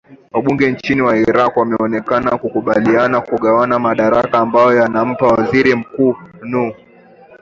[0.33, 6.73] wabunge nchini iraq wameonekana kukubaliana kugawana madaraka ambayo yanampa waziri mkuu nu